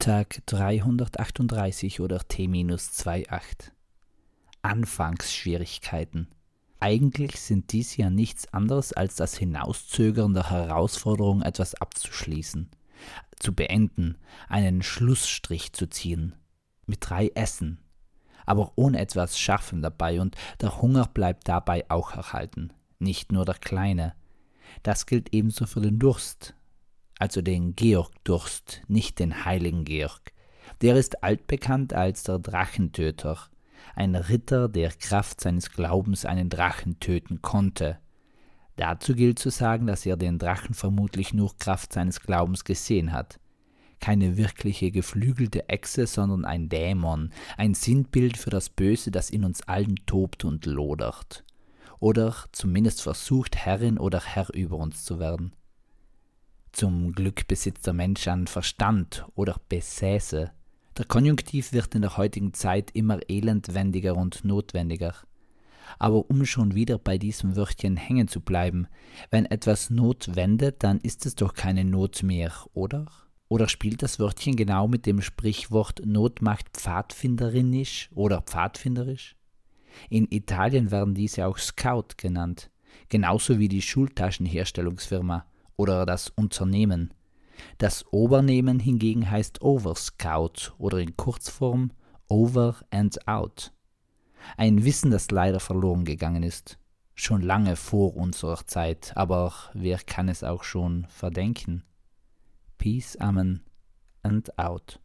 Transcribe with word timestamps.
Tag 0.00 0.40
338 0.46 2.00
oder 2.00 2.20
T-28. 2.26 3.70
Anfangsschwierigkeiten. 4.62 6.28
Eigentlich 6.80 7.38
sind 7.38 7.70
dies 7.72 7.98
ja 7.98 8.08
nichts 8.08 8.50
anderes 8.54 8.94
als 8.94 9.16
das 9.16 9.36
Hinauszögern 9.36 10.32
der 10.32 10.48
Herausforderung, 10.48 11.42
etwas 11.42 11.74
abzuschließen, 11.74 12.70
zu 13.38 13.54
beenden, 13.54 14.16
einen 14.48 14.82
Schlussstrich 14.82 15.74
zu 15.74 15.86
ziehen. 15.86 16.34
Mit 16.86 17.00
drei 17.02 17.30
Essen, 17.34 17.78
aber 18.46 18.72
ohne 18.76 19.00
etwas 19.00 19.38
Schaffen 19.38 19.82
dabei 19.82 20.22
und 20.22 20.34
der 20.62 20.80
Hunger 20.80 21.10
bleibt 21.12 21.46
dabei 21.46 21.84
auch 21.90 22.14
erhalten, 22.14 22.72
nicht 23.00 23.32
nur 23.32 23.44
der 23.44 23.56
kleine. 23.56 24.14
Das 24.82 25.04
gilt 25.04 25.34
ebenso 25.34 25.66
für 25.66 25.82
den 25.82 25.98
Durst, 25.98 26.54
also 27.20 27.42
den 27.42 27.76
Georg-Durst, 27.76 28.82
nicht 28.88 29.18
den 29.18 29.44
heiligen 29.44 29.84
Georg. 29.84 30.32
Der 30.80 30.96
ist 30.96 31.22
altbekannt 31.22 31.92
als 31.92 32.22
der 32.22 32.38
Drachentöter, 32.38 33.38
ein 33.94 34.14
Ritter, 34.14 34.68
der 34.68 34.90
Kraft 34.90 35.40
seines 35.40 35.70
Glaubens 35.70 36.24
einen 36.24 36.48
Drachen 36.48 36.98
töten 36.98 37.42
konnte. 37.42 37.98
Dazu 38.76 39.14
gilt 39.14 39.38
zu 39.38 39.50
sagen, 39.50 39.86
dass 39.86 40.06
er 40.06 40.16
den 40.16 40.38
Drachen 40.38 40.74
vermutlich 40.74 41.34
nur 41.34 41.56
Kraft 41.58 41.92
seines 41.92 42.20
Glaubens 42.20 42.64
gesehen 42.64 43.12
hat. 43.12 43.38
Keine 44.00 44.38
wirkliche 44.38 44.90
geflügelte 44.90 45.68
Echse, 45.68 46.06
sondern 46.06 46.46
ein 46.46 46.70
Dämon, 46.70 47.32
ein 47.58 47.74
Sinnbild 47.74 48.38
für 48.38 48.48
das 48.48 48.70
Böse, 48.70 49.10
das 49.10 49.28
in 49.28 49.44
uns 49.44 49.68
allen 49.68 49.96
tobt 50.06 50.46
und 50.46 50.64
lodert. 50.64 51.44
Oder 51.98 52.34
zumindest 52.52 53.02
versucht, 53.02 53.56
Herrin 53.56 53.98
oder 53.98 54.22
Herr 54.24 54.48
über 54.54 54.78
uns 54.78 55.04
zu 55.04 55.18
werden. 55.18 55.52
Zum 56.80 57.12
Glück 57.12 57.46
besitzt 57.46 57.86
der 57.86 57.92
Mensch 57.92 58.26
an 58.26 58.46
Verstand 58.46 59.26
oder 59.34 59.60
besäße. 59.68 60.50
Der 60.96 61.04
Konjunktiv 61.04 61.74
wird 61.74 61.94
in 61.94 62.00
der 62.00 62.16
heutigen 62.16 62.54
Zeit 62.54 62.90
immer 62.94 63.18
elendwendiger 63.28 64.16
und 64.16 64.46
notwendiger. 64.46 65.14
Aber 65.98 66.30
um 66.30 66.46
schon 66.46 66.74
wieder 66.74 66.96
bei 66.96 67.18
diesem 67.18 67.54
Wörtchen 67.54 67.98
hängen 67.98 68.28
zu 68.28 68.40
bleiben, 68.40 68.86
wenn 69.30 69.44
etwas 69.44 69.90
Not 69.90 70.34
wendet, 70.36 70.82
dann 70.82 71.00
ist 71.00 71.26
es 71.26 71.34
doch 71.34 71.52
keine 71.52 71.84
Not 71.84 72.22
mehr, 72.22 72.50
oder? 72.72 73.04
Oder 73.48 73.68
spielt 73.68 74.02
das 74.02 74.18
Wörtchen 74.18 74.56
genau 74.56 74.88
mit 74.88 75.04
dem 75.04 75.20
Sprichwort 75.20 76.00
Not 76.06 76.40
macht 76.40 76.70
pfadfinderinisch 76.72 78.08
oder 78.14 78.40
pfadfinderisch? 78.40 79.36
In 80.08 80.26
Italien 80.30 80.90
werden 80.90 81.12
diese 81.12 81.46
auch 81.46 81.58
Scout 81.58 82.16
genannt, 82.16 82.70
genauso 83.10 83.58
wie 83.58 83.68
die 83.68 83.82
Schultaschenherstellungsfirma 83.82 85.44
oder 85.80 86.04
das 86.04 86.28
Unternehmen. 86.28 87.14
Das 87.78 88.04
Obernehmen 88.12 88.78
hingegen 88.78 89.30
heißt 89.30 89.62
Overscout 89.62 90.74
oder 90.76 90.98
in 90.98 91.16
Kurzform 91.16 91.92
Over 92.28 92.76
and 92.90 93.26
Out. 93.26 93.72
Ein 94.58 94.84
Wissen, 94.84 95.10
das 95.10 95.30
leider 95.30 95.58
verloren 95.58 96.04
gegangen 96.04 96.42
ist. 96.42 96.78
Schon 97.14 97.40
lange 97.40 97.76
vor 97.76 98.14
unserer 98.14 98.66
Zeit, 98.66 99.12
aber 99.16 99.54
wer 99.72 99.96
kann 99.98 100.28
es 100.28 100.44
auch 100.44 100.64
schon 100.64 101.06
verdenken? 101.08 101.82
Peace, 102.76 103.16
Amen 103.16 103.62
and 104.22 104.58
out. 104.58 105.00